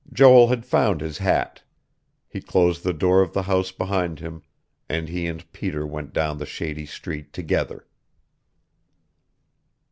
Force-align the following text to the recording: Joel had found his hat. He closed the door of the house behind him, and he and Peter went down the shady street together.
Joel 0.11 0.47
had 0.47 0.65
found 0.65 0.99
his 0.99 1.19
hat. 1.19 1.61
He 2.27 2.41
closed 2.41 2.83
the 2.83 2.91
door 2.91 3.21
of 3.21 3.33
the 3.33 3.43
house 3.43 3.71
behind 3.71 4.17
him, 4.17 4.41
and 4.89 5.07
he 5.07 5.27
and 5.27 5.45
Peter 5.53 5.85
went 5.85 6.11
down 6.11 6.39
the 6.39 6.45
shady 6.47 6.87
street 6.87 7.31
together. 7.33 7.85